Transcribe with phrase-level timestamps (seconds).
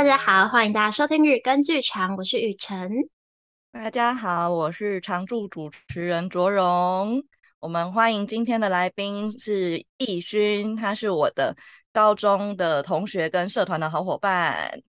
[0.00, 2.90] 大家好，欢迎大家收听日更剧场，我是雨辰。
[3.70, 7.22] 大家好，我是常驻主持人卓荣。
[7.58, 11.54] 我们欢迎今天的来宾是易勋，他是我的
[11.92, 14.82] 高中的同学跟社团的好伙伴。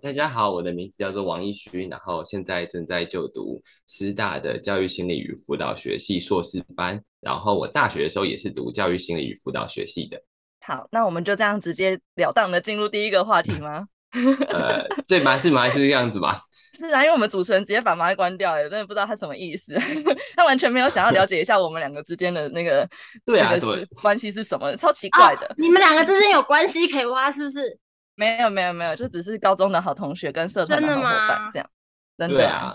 [0.00, 10.18] 大家好，我的名字叫做王易勋，然后现在正在就读师大的教育心理与辅导学系硕士班，然后我大学的时候也是读教育心理与辅导学系的。
[10.60, 13.86] 好，那我们就这样直接了当的进入第一个话题吗？
[14.48, 15.38] 呃， 对吗？
[15.38, 15.62] 是吗？
[15.62, 16.40] 还是这样子吧？
[16.76, 19.74] 是啊，因为我们主持人直接把麦关掉，真的不知道他什么意思。
[20.36, 22.88] 他完全没有想要了解一下我们两个之间的那个
[23.26, 25.46] 对啊，那个是关系是什么，超奇怪的。
[25.46, 27.78] 啊、你们两个之间有关系可以挖，是不是？
[28.14, 31.70] 没有，没有，没有，就只是高中的好同学跟社团的好伙伴这样。
[32.16, 32.74] 真的啊，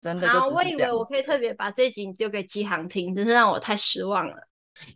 [0.00, 0.28] 真的。
[0.28, 4.34] 好，我以为我可以特别把这集丢给机航听，真是让我太失望了。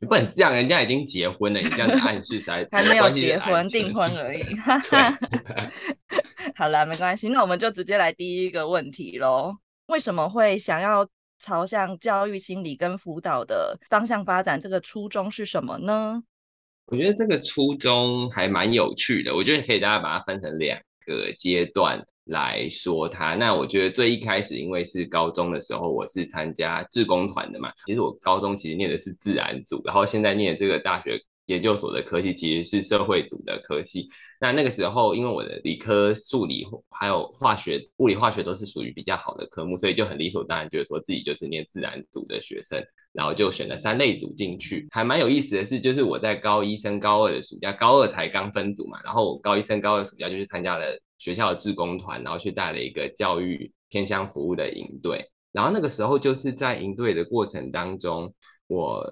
[0.01, 4.45] 你不能这样，人家已经结婚了，你这样子暗示才 还没有结婚订婚而已。
[6.57, 9.57] 好了，没关系，那我们就直接来第一个问题喽。
[9.87, 14.61] 为什么会想要朝向教育心理跟辅导的方向发展？
[14.61, 16.23] 这个初衷是什么呢？
[16.87, 22.05] 我觉得这个初衷还蛮有趣的，我觉得可以大家把它分成两个阶段。
[22.29, 27.71] 来说他，那我觉得最一开始，因为是高中的时候，我是参加志工团的嘛。
[27.87, 34.09] 其实我高中其实念的是自然组，然后现在念这个大学研究所的科系其实是社会组的科系。
[34.41, 42.79] 那那个时候，因为我的理科、数理还有化学、物理、化学都是属于比较好的科目，所以就很理所当然觉得说自己就是念自然组的学生，
[43.13, 44.87] 然后就选了三类组进去。
[44.91, 50.85] 还蛮有意思的是，就是我在高一升高二的暑假，高二才刚分组嘛，然后我高一升高二暑假就去参加了。
[51.19, 58.33] 学校的志工团，然后去带了一个教育偏向服务的营队，然后那个时候就是在营队的过程当中，
[58.67, 59.05] 我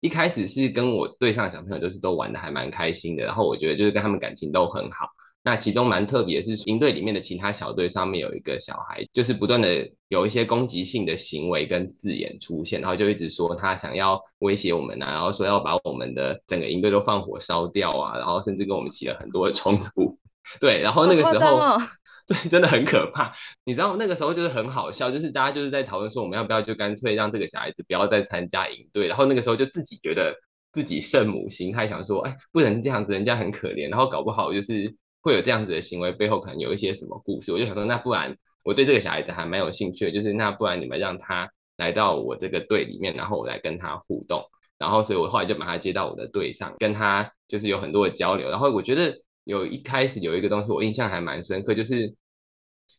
[0.00, 5.06] 一开始是跟我队上的小朋友就是都玩得还蛮开心的，然后我觉得就是跟他们感情都很好。
[5.44, 20.16] 那其中蛮特别的是，营队里面的其他小队上面有一个小孩，就是不断的有一些攻击性的行为跟字眼出现，然后就一直说他想要威胁我们啊，然后说要把我们的整个营队都放火烧掉啊，然后甚至跟我们起了很多的冲突。
[20.60, 21.82] 对，然后那个时候，哦、
[22.26, 23.32] 对，真的很可怕。
[23.64, 29.08] 你知道那个时候就是很好笑，就是大家就是在讨论说，我们要不要就干脆让这个小孩子不要再参加营队。
[29.08, 30.34] 然后那个时候就自己觉得
[30.72, 33.90] 自己圣母心，还想说，哎，不能这样子，人家很可怜。
[33.90, 37.52] 然后搞不好就是会有这样子的行为，背后可能有一些什么故事。
[37.52, 44.44] 我就想说，那不然我对这个小孩子还蛮有兴趣的，就是那不然你们让他来到我这个队里面，然后我来跟他互动。
[44.78, 48.50] 然后所以我后来就把他接到我的队上，跟他就是有很多的交流。
[48.50, 49.16] 然后我觉得。
[49.44, 52.14] 有一开始有一个东西我印象还蛮深刻，就是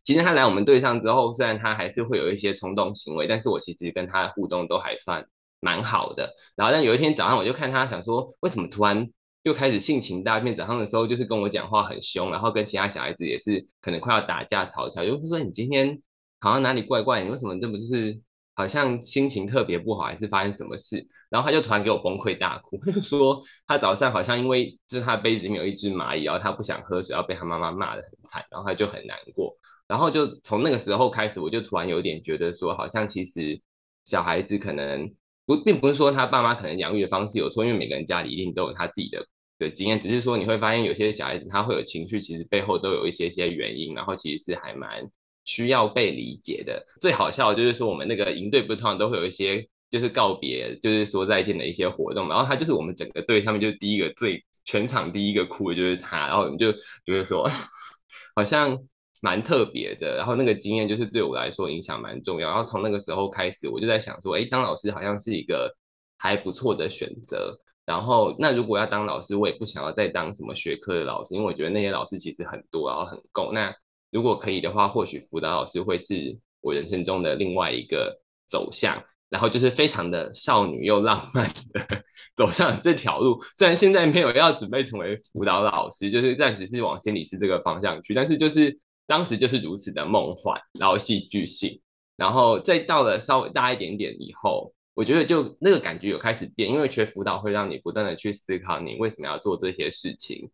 [0.04, 5.26] 其实他来我们队上之后，虽然他还是会有一些冲动行为，但是我其实跟他的互动都还算
[5.62, 6.30] 蛮好的。
[6.56, 9.10] 然后但有一天早上我就看他想说，为什么突然
[9.44, 10.56] 就开始性情大变？
[10.56, 16.02] 早上的时候就是跟我讲话很凶，然后跟其他小孩子也是可能快要打架吵起来，就是说你今天
[16.40, 18.20] 好像哪里怪怪，你为什么这么就是？
[18.56, 21.06] 好像心情特别不好，还是发生什么事？
[21.30, 29.56] 然后他就突然给我崩溃大哭，他 就说他早上好像因为就是他杯子里面有一只蚂蚁，然后他不想喝水，要被他妈妈骂得很惨，然后他就很难过。
[29.88, 33.60] 然后就从那个时候开始，我就突然有点觉得说，好像其实
[34.06, 35.12] 小孩子可能
[35.46, 39.26] 不，并不是说他爸妈可能养育的方式有错，因为每个人家里一定都有他自己的
[39.58, 45.10] 的经验，只是说你会发现有些小孩子他会有情绪，其实背后都有一些些原因，然后其实是还蛮。
[45.46, 46.86] 需要被理解的。
[47.02, 57.48] 最好笑的就是说，我们那个营队不是通常都会有一些就是告别，就是说再见的一些活动，然后他就是我们整个队上面就第一个最全场第一个哭的就是他，然后我们就觉得说
[58.36, 58.78] 好像
[59.22, 65.72] 蛮特别的，然后那个经验就是对我来说影响蛮重要，然后从那个时候开始我就在想说，哎，当老师好像是一个
[66.18, 67.56] 还不错的选择，
[67.86, 73.52] 然后那如果要当老师，我也不想要再当什么学科的老师，因为我觉得那些老师其实很多，然后很够。
[73.54, 73.76] 那。
[74.14, 78.16] 如果可以的话，或许辅导老师会是我人生中的另外一个
[78.48, 82.04] 走向，然后就是非常的少女又浪漫的
[82.38, 83.42] 走上这条路。
[83.58, 91.82] 虽然现在没有要准备成为辅导老师，就是暂时是往心理师这个方向去，但是就是当时就是如此的梦幻，然后戏剧性，
[92.16, 100.52] 然后再到了稍微大一点点以后，我觉得就那个感觉有开始变，因为学辅导会让你不断的去思考你为什么要做这些事情。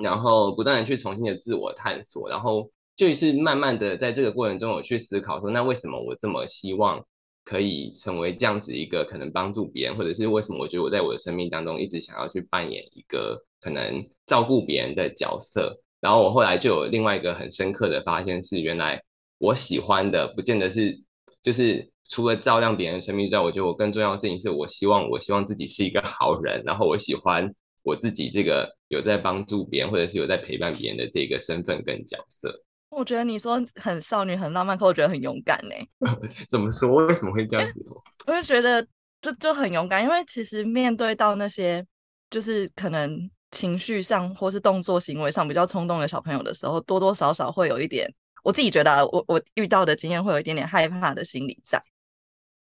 [0.00, 7.04] 然后不断的去重新的自我探索，然后就是慢慢的在这个过程中，我去思考说，那为什么我这么希望
[7.44, 15.78] 可以成为这样子一个可能帮助别人，或者是为什么我觉得我在我的生命当中一直想要去扮演一个可能照顾别人的角色。
[16.00, 19.00] 然后我后来就有另外一个很深刻的发现是，原来
[19.38, 20.98] 我喜欢的不见得是
[21.42, 27.52] 就是除了照亮别人生命之外，我觉得我更重要的事情是我希望我希望自己是一个好人，然后我喜欢
[27.82, 28.68] 我自己这个。
[28.92, 32.62] 有在帮助别人，或者是有在陪伴别人的这个身份跟角色。
[32.90, 35.74] 我觉得你说很少女、很浪漫，可我觉得很勇敢呢。
[36.50, 37.06] 怎么说？
[37.06, 37.84] 为什么会这样子？
[38.26, 38.86] 我就觉得
[39.22, 41.84] 就就很勇敢，因为其实面对到那些
[42.28, 48.06] 就是可能情绪上或是动作行为上比较冲动的小朋友的时候，多多少少会有一点，
[48.42, 51.82] 我自己觉得、啊、我我遇到的经验会有一点点害怕的心理在。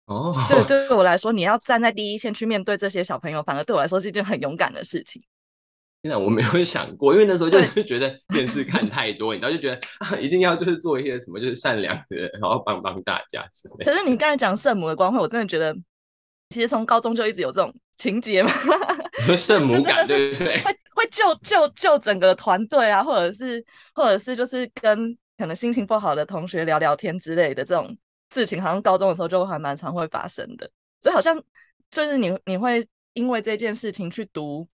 [0.06, 5.22] 哦，对， 对我来说，你要站在第一线去面对这些小朋友，反而对我来说是一件很勇敢的事情。
[6.04, 13.42] 现在我没有想过，因为那时候就是觉得电视看太多，你知道就觉得啊，一定要就是做一些什么，就是善良的人，然后帮帮大家。
[13.82, 15.74] 可是你刚才讲圣母的光辉，我真的觉得，
[16.50, 18.50] 其实从高中就一直有这种情节嘛，
[19.34, 20.60] 圣母感，对不对？
[20.60, 23.64] 会会救救救整个团队啊，或者是
[23.94, 27.96] 或者是就是跟可能心情不好的同学聊聊天之类的这种
[28.30, 30.70] 事情，好像高中的时候就还蛮常会发生的。
[31.00, 31.42] 所以好像
[31.90, 34.68] 就是你你会因为这件事情去读。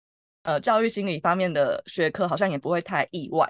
[0.48, 3.46] 呃，教育心理方面的学科好像也不会太意外。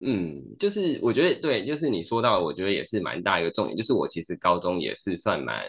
[0.00, 3.76] 嗯，就是我觉得对，就是你说到，我觉得也是蛮大一个重点。
[3.76, 5.62] 就是我其实高中也是算蛮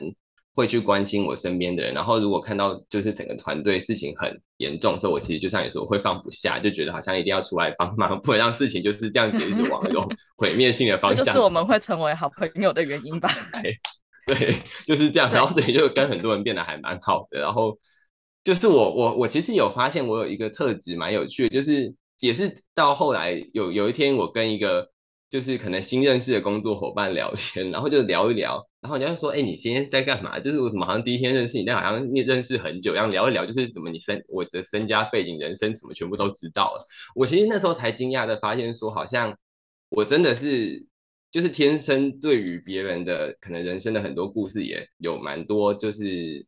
[0.54, 10.08] 会去关心我身边的人，然后如果看到就是整个团队事情很严重之后，我其实就像你说，我会放不下，就觉得好像一定要出来帮忙， 不会让事情就是这样子一直往那种
[10.38, 11.26] 毁灭性的方向。
[11.26, 13.30] 就是我们会成为好朋友的原因吧？
[13.62, 13.76] 对，
[14.28, 15.30] 对，就是这样。
[15.34, 17.78] 然后所以就跟很多人变得还蛮好的，然后。
[18.45, 24.88] 就是我我我其实有发现我有一个特质蛮有趣的，就是也是到后来有有一天我跟一个
[25.31, 36.86] 就是可能新认识的工作伙伴聊天，然后就聊一聊，然后人家说：“哎，你今天在干嘛？”就是我怎么好像第一天认识你，但好像你认识很久一样，聊一聊就是怎么你身我的身家背景、人生怎么全部都知道了。
[37.15, 39.36] 我其实那时候才惊讶的发现说，好像
[39.89, 40.86] 我真的是
[41.31, 46.45] 就是天生对于别人的可能人生的很多故事也有蛮多就是。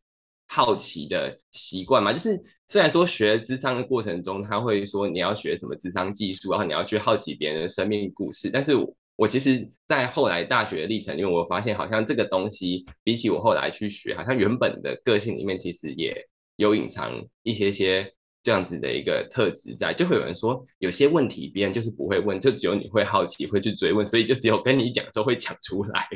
[0.47, 16.15] 好奇的习惯嘛，就是虽然说学咨商的过程中，他会说你要学什么咨商技术，然后你要去好奇别人的生命故事，但是我，我其实，在后来大学的历程，因为我发现好像这个东西比起我后来去学，好像原本的个性里面其实也
[16.55, 17.13] 有隐藏
[17.43, 18.11] 一些些
[18.41, 26.07] 这样子的一个特质在，就会有人说有些问题别人就是不会问，就只有你会好奇会去追问，所以就只有跟你讲的时候会讲出来。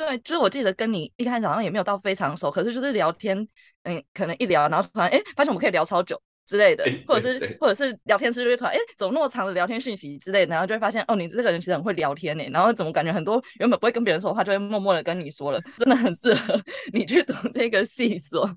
[0.00, 3.36] 对，就是我记得跟你一开始好像也没有到非常熟，可是就是聊天，
[3.82, 16.58] 嗯，可能一聊，然后突然哎，发现我们可以聊超久之类的，或者是或者是聊天室就会突然哎，怎么那么长的聊天讯息之类的，然后就会发现哦，你这个人其实很会聊天呢，然后怎么感觉很多原本不会跟别人说的话，就会默默的跟你说了，真的很适合
[16.94, 18.50] 你去读这个系所，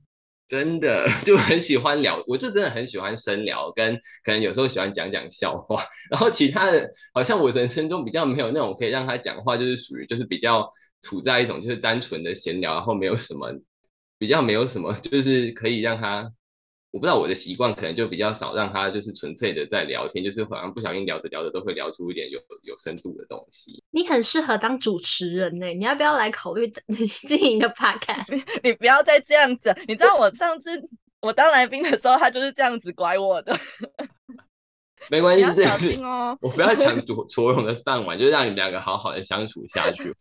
[0.48, 3.94] 真的 就很喜欢聊，我就真的很喜欢深聊，跟
[4.24, 10.72] 可能有时候喜欢讲讲笑话， 然后其他的好像我人生中比较没有那种可以让他讲话，就是属于就是比较。
[11.04, 13.54] 处在一种就是单纯的闲聊，然后没有什么
[14.18, 16.24] 比较没有什么，就是可以让他，
[16.92, 23.84] 我不知道我的习惯可能就比较少让他就是纯粹的在聊天，就是好像不小心聊着聊着都会聊出一点有有深度的东西。
[23.92, 26.68] 你很适合当主持人呢，你要不要来考虑
[27.28, 28.42] 经营一个 podcast？
[28.64, 30.70] 你不要再这样子，你知道我上次
[31.22, 33.60] 我当来宾的时候，他就是这样子拐我的。
[35.12, 40.16] 没关系，这样子哦，我不要抢卓卓荣的饭碗，就是让你们两个好好的相处下去。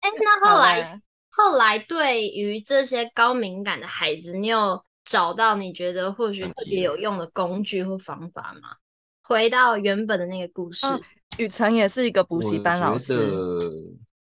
[0.00, 1.00] 哎，那后来、啊、
[1.30, 8.76] 后来，对于这些高敏感的孩子，你有找到你觉得或许特别有用的工具或方法吗？
[9.22, 10.86] 回到原本的那个故事，
[11.38, 13.14] 雨辰也是一个补习班老师。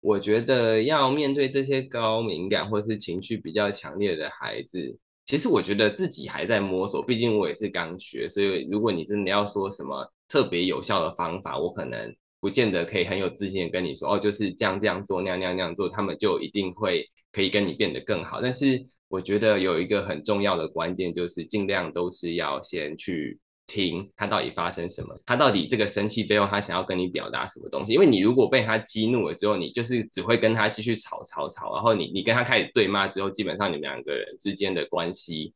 [0.01, 12.15] 我觉得要面对这些高敏感或是情绪比较强烈的孩子，其实我觉得自己还在摸索，毕竟我也是刚学，所以如果你真的要说什么特别有效的方法，我可能。
[12.45, 18.43] 不见得可以很有自信的跟你说哦，就是这样这样做，那样那样那样做，他们就一定会可以跟你变得更好。
[18.43, 27.95] 但是我觉得有一个很重要的关键，就是尽量都是要先去听他到底发生什么，他到底这个生气背后他想要跟你表达什么东西。
[27.95, 35.55] 因为你如果被他激怒了之后，你就是只会跟他继续吵吵吵，然后你你跟他开始对骂之后，基本上你们两个人之间的关系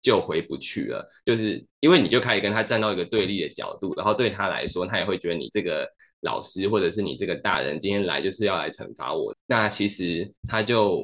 [0.00, 5.86] 就回不去了，就是因为你就开始跟他站到一个对立的角度，然后对他来说，他也会觉得你这个。
[6.22, 11.02] 老师或者是你这个大人今天来就是要来惩罚我，那其实他就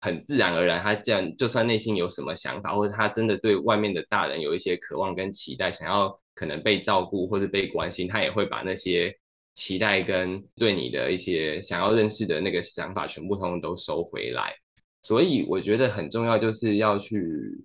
[0.00, 9.14] 很自然而然，他这样就算内心有什么想法，或者他真的对外面的大人有一些渴望跟期待，想要可能被照顾或者被关心，他也会把那些
[9.54, 14.54] 期待跟对你的一些想要认识的那个想法全部通通都收回来。
[15.02, 17.64] 所以我觉得很重要，就是要去。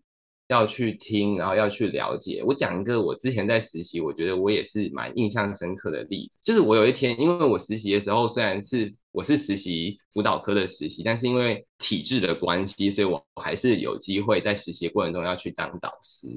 [0.51, 2.43] 要去听，然后要去了解。
[2.45, 6.37] 我讲一个我之前在实习，我觉得我也是蛮印象深刻的例子。
[6.43, 16.27] 就是我有一天，因为我实习的时候虽然是我是实习辅导科的实习，但是因为体制的关系，所以我还是有机会在实习过程中要去当导师。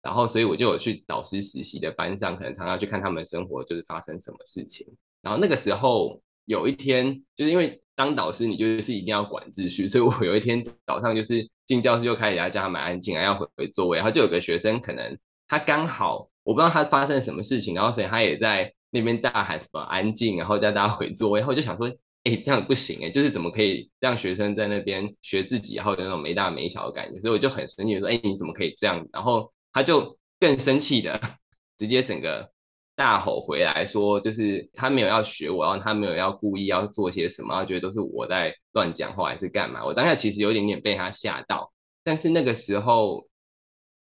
[0.00, 4.86] 然后所以我就有去导师实习的班上，可能常常去看他们生活就是发生什么事情。
[5.22, 21.92] 然后那个时候有一天，就是因为当导师你就是一定要管秩序，所以我有一天早上就是进教室就开始要叫他们安静，还要回回座位，然后就有个学生可能他刚好我不知道他发生什么事情，然后所以他也在那边大喊什么安静，然后叫大家回座位，然后我就想说。
[22.26, 31.20] 哎，这样不行哎，就是怎么可以让学生在那边学自己，然后有那种没大没小的感觉，所以我就很生气，说：“哎，你怎么可以这样？”然后他就更生气的，
[31.78, 32.50] 直接整个
[32.96, 41.70] 大吼回来说：“就是他没有要学我，然后他没有要故意要做些什么，他觉得都是我在乱讲话还是干嘛？”我当下其实有点点被他吓到，
[42.02, 43.28] 但是那个时候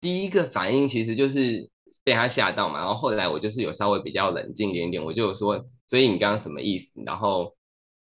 [0.01, 1.71] 第一个反应其实就是
[2.05, 7.55] 被他吓到嘛，然后后来我就是有稍微比较冷静一点点，我就说：“所以你刚刚什么意思？”然后。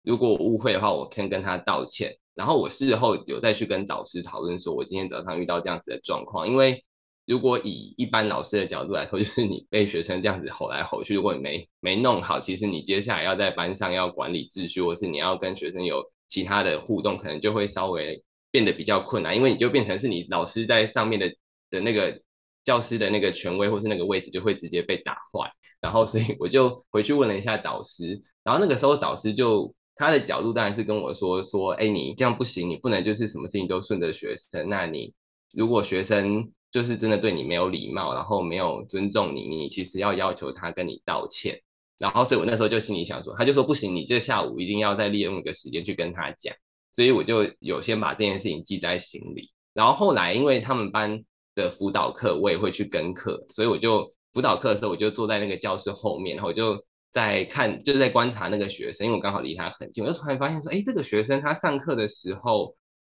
[0.08, 2.16] 如果我误会的话，我先跟他道歉。
[2.36, 6.48] 然后我事后有再去跟导师讨论，说我今天早上遇到这样子的状况。
[6.48, 6.86] 因为
[7.26, 19.36] 如果以一般老师的角度来说，就是你被学生这样子吼来吼去，如果你没没弄好，其实你接下来要在班上要管理秩序，或是你要跟学生有其他的互动，可能就会稍微变得比较困难。
[19.36, 21.28] 因为你就变成是你老师在上面的
[21.70, 22.22] 的那个
[22.64, 25.52] 教师的那个权威，或是那个位置就会直接被打坏。
[25.82, 29.74] 然后所以我就回去问了一下导师，然后那个时候导师就。
[29.98, 34.68] 他的角度当然是跟我说说，哎，你这样不行，你不能就是什么事情都顺着学生。
[34.68, 35.14] 那你
[35.54, 41.58] 如果学生就是真的对你没有礼貌，然后没有尊重你，你其实要要求他跟你道歉。
[41.98, 46.54] 然后，所以我那时候就心里想说，他就说不行，你这下午一定要再利用一个时间去跟他讲。
[46.92, 49.52] 所以我就有先把这件事情记在心里。
[49.74, 51.24] 然后后来，因为他们班
[51.56, 56.84] 的辅导课我也会去跟课，所以我就辅导课的时候，我就坐在那个教室后面，然后我就。
[57.16, 62.76] 在看，就是在观察那个学生，因为我刚好离他很近，我就突然发现说，哎，这个学生他上课的时候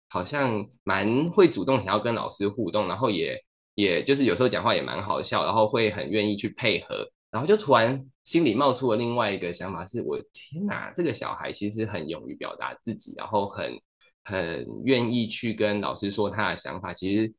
[0.08, 3.44] 好像蛮会主动想要跟老师互动，然后也
[3.78, 13.80] 也就是有时候讲话也蛮好笑，然后会很愿意去配合，然后就突然心里冒出了另外一个想法，是我天哪，这个小孩其实很勇于表达自己，然后很
[14.24, 17.34] 很愿意去跟老师说他的想法，其实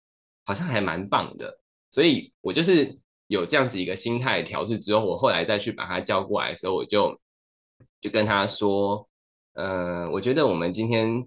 [0.45, 1.59] 好像还蛮棒的，
[1.91, 2.99] 所以我就是。
[3.29, 7.21] 有这样子一个心态调试之后，我后来再去把他叫过来的时候，我就
[8.01, 9.07] 就跟他说，
[9.53, 11.23] 呃，我觉得我们今天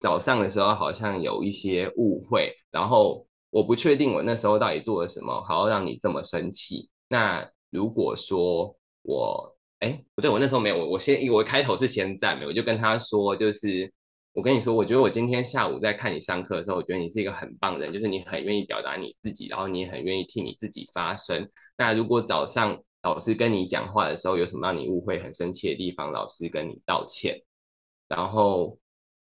[0.00, 3.25] 早上的时候好像有一些误会，然后
[3.56, 6.90] 我不确定我那时候到底做了什么，好让你这么生气。
[7.08, 13.90] 那如果说我，哎，不对，我那时候没有，我我先我开头是先赞美，我就跟他说，就是。
[14.36, 21.48] 我跟你说，我觉得我今天下午在看你上课的时候，我觉得你是一个很棒的人，就是你很愿意表达你自己，然后你也很愿意替你自己发声。
[21.78, 27.40] 那如果早上老师跟你讲话的时候有什么让你误会、很生气的地方，老师跟你道歉。
[28.08, 28.78] 然后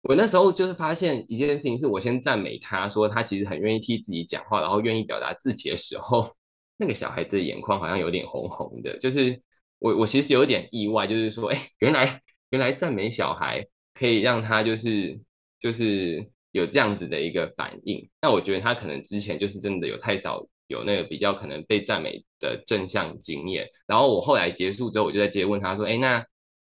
[0.04, 6.30] 我那时候就是发现一件事情，是我先赞美他说他其实很愿意替自己讲话，然后愿意表达自己的时候，
[6.76, 8.96] 那个小孩子的眼眶好像有点红红的。
[8.98, 9.40] 就是
[9.78, 12.20] 我我其实有点意外，就是说，哎，原来
[12.50, 13.66] 原来赞美小孩。
[13.96, 15.16] 可以让他就是
[15.60, 26.26] 就是有这样子的一个反应，那我觉得他可能之前就是真的有太少有那个比较可能被赞美的正向经验，然后我后来结束之后，我就在直接问他说：“哎，那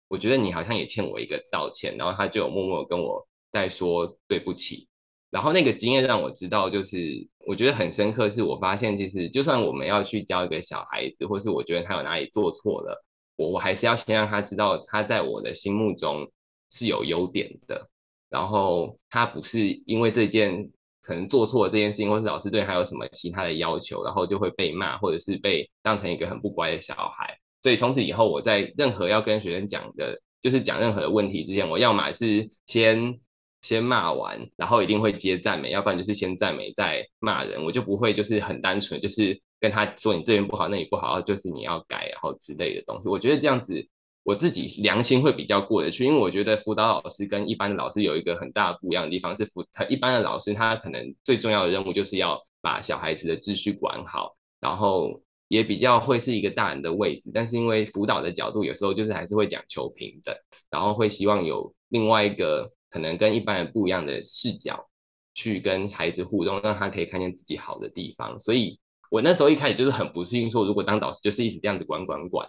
[0.08, 4.88] 我觉得你好像也欠我一个道歉。”然后他就有默默跟我在说对不起。
[5.30, 6.98] 然后那个经验让我知道，就是
[7.46, 13.04] 我觉得很深刻，是我发现其实就算我们要去教一个小孩子，或是我觉得他有哪里做错了，
[13.36, 16.30] 我我还是要先让他知道他在我的心目中。
[16.70, 17.88] 是有优点的，
[18.28, 27.34] 然后他不是因为这件可能做错了这件事情，或是老师对他有什么其他的要求，然后就会被骂，或者是被当成一个很不乖的小孩。
[27.62, 33.18] 所以从此以后，我在任何要跟学生讲的，就是讲任何的问题之前，我要么是先
[33.62, 43.08] 先骂完，然后一定会接赞美，要不然就是先赞美再骂人，我就不会就是很单纯，就是跟他说你这边不好，那里不好，就是你要改，然后之类的东西。
[43.08, 43.88] 我觉得这样子。
[44.24, 57.30] 我自己良心会比较过得去，因为我觉得辅导老师跟一般的老师有一个很大的不一样的地方是辅，他一般的老师他可能最重要的任务就是要把小孩子的秩序管好，然后也比较会是一个大人的位置。
[57.34, 60.34] 但是因为辅导的角度有时候就是还是会讲求平等，
[60.70, 64.88] 然后会希望有另外一个可能跟一般人不一样的视角
[65.34, 68.38] 去跟孩子互动，让他可以看见自己好的地方。
[68.38, 68.78] 所以
[69.10, 72.48] 我那时候一开始就是很不适应，说如果当导师就是一直这样子管管管。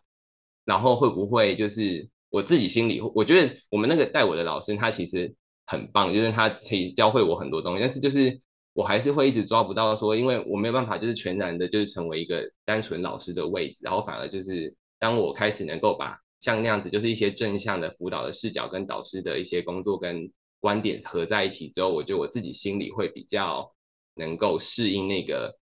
[0.65, 5.33] 然后会不会就是我自己心里，我觉得我们那个带我的老师他其实
[5.65, 8.39] 很棒，就是他可以教会我很多东西，但是就是
[8.79, 20.31] 我还是会一直抓不到说，因为我没有办法就是全然的就是成为一个单纯老师的位置，然后反而就是当我开始能够把像那样子就是一些正向的辅导的视角跟导师的一些工作跟
[20.61, 23.69] 观点合在一起之后，我觉得我自己心里会比较
[24.15, 25.53] 能够适应那个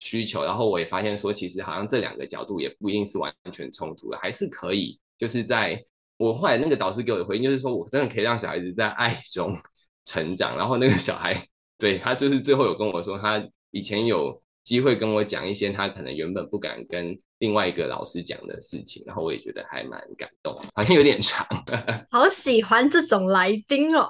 [0.00, 5.78] 需求，然后我也发现说，其实好像这两个角度也不一定是完全冲突的，还是可以，就是在
[6.16, 9.54] 我后来那个导师给我的回应，就是说我真的可以让小孩子在爱中
[10.06, 11.46] 成长，然后那个小孩
[11.78, 21.46] 对他就是最后有跟我说，他以前有机会跟我讲一些他可能原本不敢跟另外一个老师讲的事情，然后我也觉得还蛮感动，好像有点长，
[22.10, 24.08] 好喜欢这种来宾哦，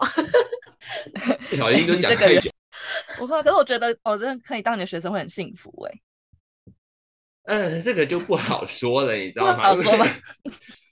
[1.56, 2.50] 小心都讲太久。
[3.20, 6.00] 我说，可是我觉得我真的可以当你的学生会很幸福哎、欸。
[7.78, 9.62] 嗯，这个就不好说了，你知道吗？
[9.62, 10.06] 好说吗？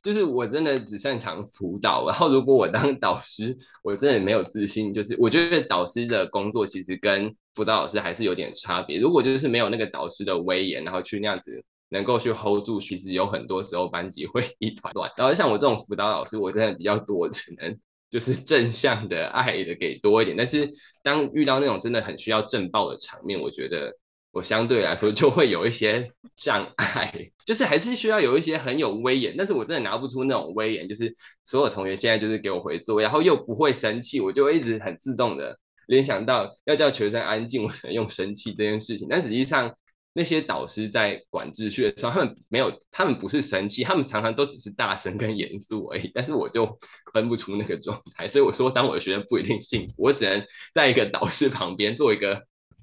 [0.04, 4.94] 就是我真的只擅长辅导，然后如果我当导师，我真的没有自信。
[4.94, 9.00] 就是我觉得导师的工作其实跟辅导老师还是有点差别。
[9.00, 15.10] 如果就是没有那个导师的威严，然后去那样子能够去 hold 住，其实有很多时候班级会一团乱。
[15.16, 17.76] 然后像我这种辅导老师，我真的比较多，只能。
[18.10, 20.70] 就是正向的爱的给多一点，但是
[21.02, 23.92] 当遇到那种真的很需要正报的场面，我觉得
[24.34, 27.14] 我相对来说就会有一些障碍，
[27.46, 31.14] 就是还是需要有一些很有威严，但是我真的拿不出那种威严，就是
[31.44, 39.74] 所有同学现在就是给我回座，然后又不会生气，我就一直很自动的联想到要叫学生安静，我只能用生气这件事情，但实际上。
[40.16, 46.08] 那些导师在管秩序的时候，他们没有，他们不是生气，他们常常都只是大声跟严肃而已。
[46.14, 46.78] 但是我就
[47.12, 50.40] 分不出那个状态，所以我说，当我的学生不一定幸福，我只能
[50.72, 52.40] 在一个导师旁边做一个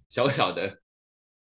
[0.10, 0.77] 小小的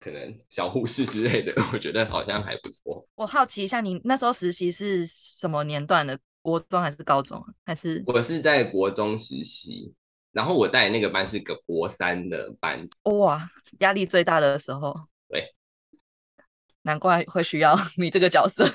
[0.04, 3.08] 可能小护士之类的， 我觉得好像还不错。
[3.16, 6.20] 我好奇一下，你那时候实习是什么年段的？
[6.42, 7.42] 国中还是高中？
[7.66, 9.94] 还是我是在国中实习，
[10.34, 12.86] 然后我带那个班是个国三的班。
[13.04, 14.94] 哇，压力最大的时候。
[15.30, 15.54] 对。
[16.82, 18.70] 难怪会需要 你这个角色，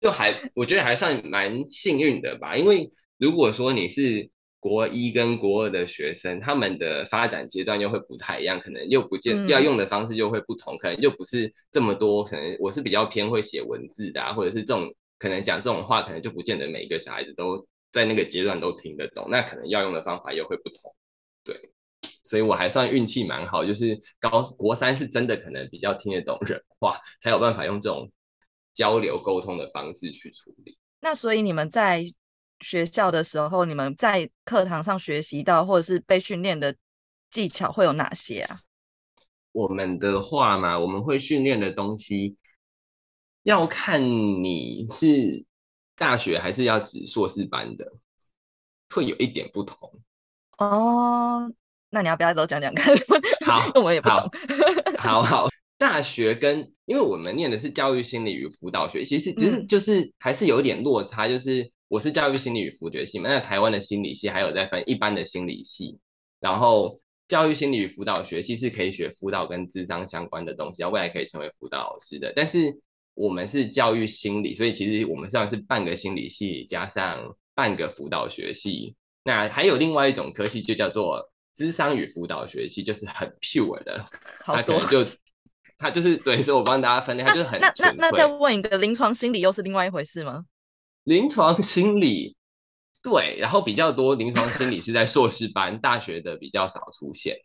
[0.00, 2.56] 就还我觉得还算蛮幸运的吧。
[2.56, 4.28] 因为如果说你是
[4.64, 12.24] 国一跟国二的学生，他们的发展阶段又会不太一样，可能又不见要用的方式又会不同，嗯、可能又不是这么多。
[12.24, 19.28] 可能我是比较偏会写文字的，啊，或者是这种可能讲这种话，可能就不见得每一个小孩子都在那个阶段都听得懂。
[19.30, 20.94] 那可能要用的方法又会不同，
[21.44, 21.70] 对。
[22.22, 28.10] 所以我还算运气蛮好，就是高国三是真的可能比较听得懂人话，才有办法用这种
[28.72, 30.78] 交流沟通的方式去处理。
[31.02, 32.10] 那所以你们在
[32.64, 36.74] 学校的时候，你们在课堂上学习到或者是被训练的
[37.30, 38.58] 技巧会有哪些啊？
[39.52, 42.36] 我们的话嘛，我们会训练的东西
[43.44, 45.44] 要看你是
[45.94, 47.92] 大学还是要指硕士班的，
[48.90, 50.00] 会有一点不同
[50.58, 51.52] 哦。
[51.90, 52.92] 那你要不要都讲讲看？
[53.46, 54.18] 好， 我也不懂。
[54.98, 55.48] 好 好，
[55.78, 61.28] 大学跟因为我们念的是教育心理与辅导学，其实只是就是还是有一点落差。
[61.28, 65.98] 就是我是教育心理与辅觉系嘛，那台湾的心理系还有在分一般的心理系，
[66.40, 72.32] 然后教育心理与辅导学系是可以学辅导跟智商相关的东西，未来可以成为辅导老师的。
[72.34, 72.74] 但是
[73.14, 78.94] 我们是教育心理，所以其实我们算是半个心理系加上半个辅导学系。
[79.22, 81.30] 那还有另外一种科系就叫做。
[81.56, 84.04] 智商与辅导学系就是很 pure 的，
[84.42, 85.06] 他可能就
[85.78, 90.46] 他就是对，所以我帮大家分类，他就是很那那那，那再问一个，临床心理又是另外一回事吗？
[91.04, 92.36] 临床心理
[93.02, 97.36] 对，然后比较多临床心理是在硕士班，大学的比较少出现。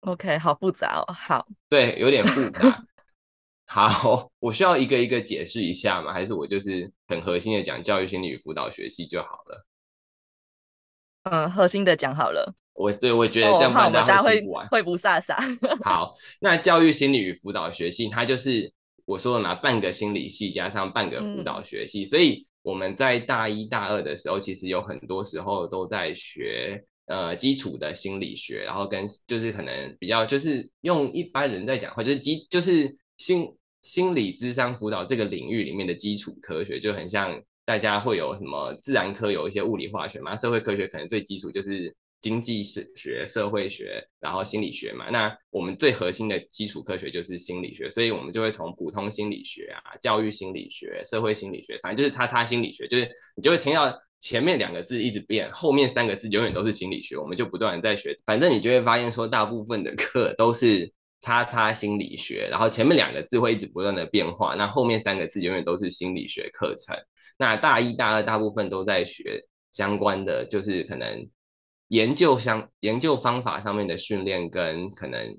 [0.00, 2.84] OK，好复杂哦，好，对，有点复杂。
[3.66, 6.12] 好，我需要一个一个解释一下吗？
[6.12, 9.66] 还是我就是很核心的讲教育心理与辅导学系就好了？
[11.24, 12.54] 嗯，核心的讲好了。
[12.72, 15.36] 我对我觉得这样大家会不会不飒飒。
[15.84, 18.72] 好，那教育心理与辅导学系，它就是
[19.04, 33.46] 我说的嘛，半个心理系加上半个辅导学系，嗯、所以我们在大一大二的时候，其实有很多时候都在学呃基础的心理学，然后跟就是可能比较就是用一般人在讲话，就是基就是心
[33.82, 41.94] 心理智商辅导这个领域里面的基础科学，就很像大家会有什么自然科有一些物理化学嘛，社会科学可能最基础就是。
[42.22, 45.10] 经济学、社会学，然后心理学嘛。
[45.10, 57.16] 那我们最核心的基础科学就是心理学，所以我们就会从普通心理学啊、教育心理学、社会心理学，反正就是叉叉心理学，就是你就会听到前面两个字一直变，后面三个字永远都是心理学。
[57.16, 66.96] 我们就不断在学，反正你就会发现说，大部分的课都是叉叉心理学，然后前面两个字会一直不断的变化，那后面三个字永远都是心理学课程。
[67.36, 71.28] 那大一、大二大部分都在学相关的，就是可能。
[71.92, 75.38] 研究相研究方法上面的训练跟可能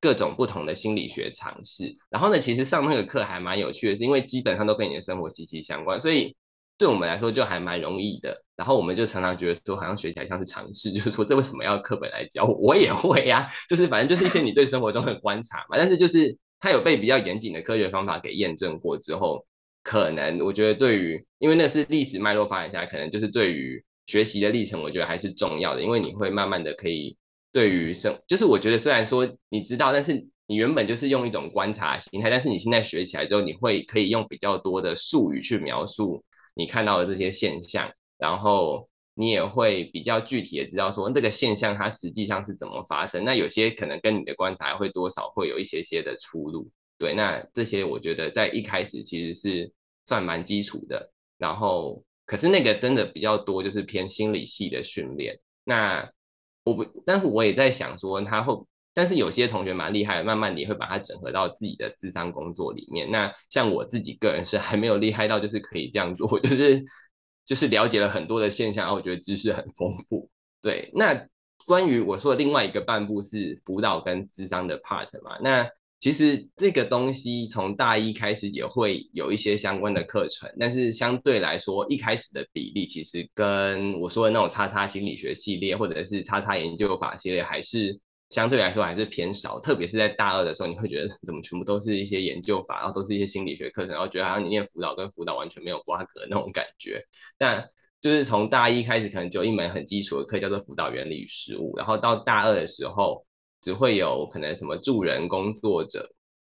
[0.00, 6.34] 各种不同的心理学尝试，然后呢，其实上那个课还蛮有趣的，是因为基本上都跟你的生活息息相关，所以
[6.76, 8.36] 对我们来说就还蛮容易的。
[8.56, 12.54] 然后我们就常常觉得说，好像学起来像是尝试， 就是说这为什么要课本来教我？
[12.74, 15.76] 我也会呀、就是反正就是一些你对生活中的观察嘛。
[15.76, 19.46] 但是就是它有被比较严谨的科学方法给验证过之后，
[19.84, 27.16] 可能我觉得对于，因为那是历史脉络发展下来，可能就是对于学习的历程，我觉得还是重要的，因为你会慢慢的可以
[27.52, 30.14] 对于生，就是我觉得虽然说你知道，但是
[30.46, 38.88] 你原本就是用一种观察心态，但是你现在学起来之后，你会可以用比较多的术语去描述你看到的这些现象，然后。
[39.16, 43.24] 你也会比较具体的知道说这个现象它实际上是怎么发生。
[43.24, 46.68] 那有些可能跟你的观察会多少会有一些些的出入。
[46.98, 49.72] 对，那这些我觉得在一开始其实是
[50.04, 51.12] 算蛮基础的。
[51.38, 55.38] 然后，可是那个真的比较多，就是偏心理系的训练。
[55.64, 56.10] 那
[56.64, 58.54] 我不，但是我也在想说他会，
[58.92, 63.10] 但是有些同学蛮厉害，慢慢你会把它整合到自己的智商工作里面。
[63.10, 66.84] 那像我自己个人是还没有厉害到就是可以这样做， 就是。
[67.46, 70.30] 就是了解了很多的现象，然后我觉得知识很丰富。
[70.62, 71.28] 对，那
[71.66, 75.68] 关于我说的另外一个半部是辅导跟智商的 part 嘛，那
[76.04, 87.98] 其实这个东西从大一开始也会有一些相关的课程，但是相对来说一开始的比例其实跟我说的那种叉叉心理学系列或者是叉叉研究法系列还是。
[88.30, 97.00] 相对来说还是偏少，特别是在大二的时候，你会觉得 怎么全部都是一些研究法，然后都是一些心理学课程，然后觉得好像你念辅导跟辅导完全没有瓜葛那种感觉。
[97.38, 97.64] 但
[98.00, 103.24] 就是从大一开始，可能就一门很基础的课叫做辅导原理与实务，然后到大二的时候，
[103.64, 106.08] 只会有可能什么助人工作者，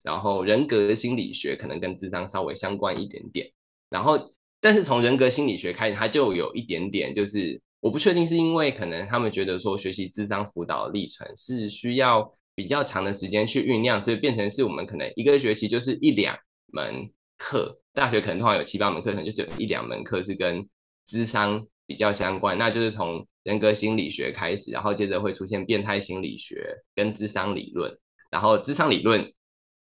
[0.03, 3.49] 然后人格心理学可能跟智商稍微相关一点点，
[3.89, 4.19] 然后
[4.61, 7.63] 但是从人格心理学开始，它就有一点点就是。
[7.81, 16.37] 我不确定是因为可能他们觉得说学习智商辅导的历程是需要比较长的时间去酝酿，所以变成是我们可能一个学期就是一两
[16.73, 20.69] 门课，大学可能通常有七八门课程，就只有一两门课是跟
[21.07, 27.97] 智商比较相关，那就是从人格心理学开始，然后接着会出现变态心理学跟智商理论，
[28.31, 29.33] 然后智商理论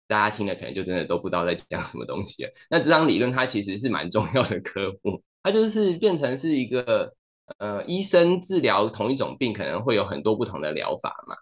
[0.07, 2.51] 大家听了可能就真的都不知道在讲什么东西了。
[2.71, 7.13] 那智商理论它其实是蛮重要的科目，它就是变成是一个。
[7.59, 11.35] 呃，医生治疗同一种病可能会有很多不同的疗法嘛。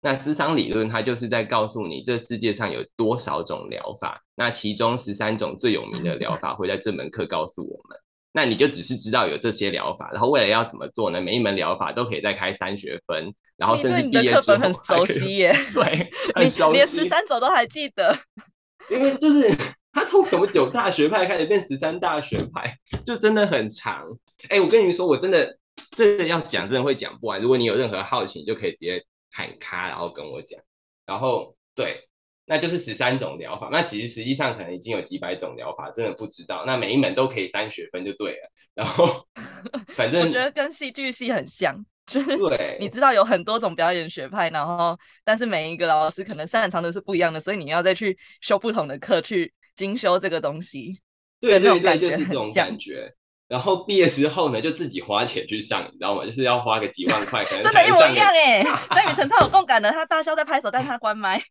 [0.00, 7.98] 那智商理论它就是在告诉你，这世界上有多少种疗法，那其中十三种最有名的疗法会在这门课告诉我们。
[8.38, 11.20] 那你就只是知道有这些疗法，然后未来要怎么做呢？
[11.20, 15.52] 每一门疗法都可以再开三学分，然后甚至毕业之后很熟悉耶。
[15.74, 16.08] 对，
[16.40, 18.16] 很熟悉，连十三种都还记得。
[18.90, 19.52] 因为就是
[19.92, 22.72] 他从什么九大学派开始变十三大学派，
[23.04, 24.04] 就真的很长。
[24.44, 25.58] 哎、欸，我跟你说，我真的
[25.96, 27.42] 这个要讲，真的会讲不完。
[27.42, 30.60] 如果你有任何好奇，你就可以直接喊卡，然后跟我讲。
[31.04, 32.07] 然后对，
[32.48, 33.68] 那就是十三种疗法。
[33.70, 36.64] 那其实实际上可能已经有几百种疗法，真的不知道。
[36.66, 38.50] 那每一门都可以单学分就对了。
[38.74, 39.24] 然后
[39.94, 50.98] 反正我觉得跟戏剧系很像，就是对，你知道有很多种表演学派，然后但是每一个老师可能擅长的是不一样的，所以你要再去修不同的课去精修这个东西。
[51.40, 53.12] 对对对，就是这种感觉。
[53.48, 56.22] 然后毕业之后呢，就自己花钱去上，你知道吗？
[56.26, 58.62] 就是要花个几万块，可能 真的，一模一样哎。
[58.94, 61.42] 跟雨辰超有共感的，他大笑在拍手，但他关麦。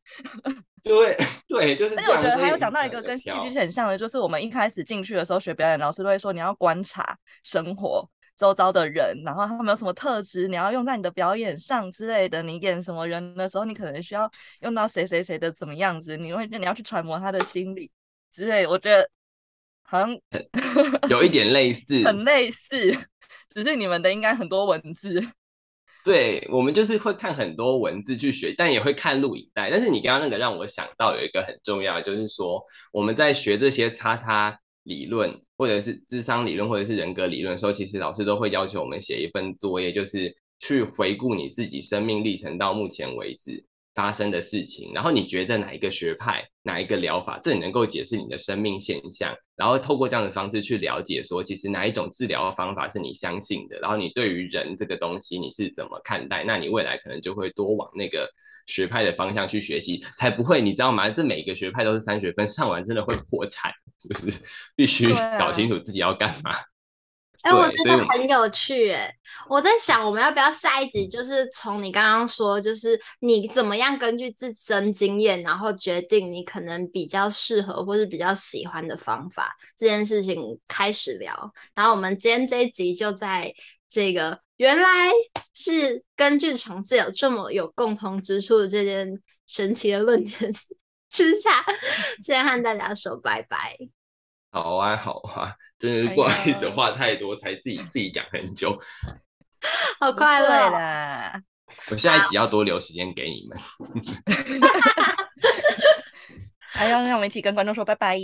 [0.84, 1.96] 对对，就是。
[1.96, 8.08] 而且我觉得还有讲到一个跟戏剧系很像的，就是我们一开始进去的时候学表演，老师都会说你要观察生活
[8.38, 12.44] 周遭的人，然后他们有什么特质，你要用在你的表演上之类的。
[12.44, 14.32] 你演什么人的时候，你可能需要
[14.62, 17.90] 用到谁谁谁的怎么样子，你会你要去揣摩他的心理
[18.32, 18.68] 之类。
[18.68, 19.10] 我觉得。
[19.90, 20.10] 好像
[21.10, 22.94] 有一点类似，很类似，
[23.50, 25.22] 只是你们的应该很多文字。
[26.04, 29.70] 对，我们就是会看很多文字去学，但也会看录影带。
[29.72, 43.66] 但是你刚刚那个让我想到有一个很重要的，就是说我们在学这些叉叉理论，或者是智商理论，或者是人格理论的时候，其实老师都会要求我们写一份作业，就是去回顾你自己生命历程到目前为止。
[43.98, 58.30] 发生的事情，然后你觉得哪一个学派、哪一个疗法，这里能够解释你的生命现象，然后透过这样的方式去了解，说其实哪一种治疗方法是你相信的，然后你对于人这个东西你是怎么看待，那你未来可能就会多往那个
[58.68, 61.10] 学派的方向去学习，才不会你知道吗？
[61.10, 64.40] 这每一个学派都是三学分，上完真的会破产， 就是
[64.76, 66.52] 必须搞清楚自己要干嘛。
[67.44, 69.14] 哎、欸，我觉得很有趣哎！
[69.48, 81.54] 我在想，我们要不要下一集就是从你刚刚说，就是你怎么样根据自身经验，然后决定你可能比较适合或是比较喜欢的方法这件事情开始聊。
[81.76, 83.54] 然后我们今天这一集就在
[83.88, 85.12] 这个原来
[85.54, 90.52] 是跟剧场自有这么有共同之处的这件神奇的论点
[91.10, 91.64] 之下，
[92.24, 93.78] 先和大家说拜拜。
[94.52, 95.54] 好啊，好啊。
[95.78, 98.80] 真是不好意思，话太多，才自己自己讲很久。
[100.00, 101.40] 好快乐啦！
[101.92, 103.58] 我下一集要多留时间给你们。
[106.60, 108.18] 还要让我们一起跟观众说拜拜，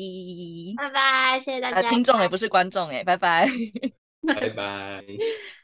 [0.78, 1.88] 拜拜，谢谢大家。
[1.90, 3.48] 听众也不是观众哎，拜拜，
[4.26, 5.04] 拜拜。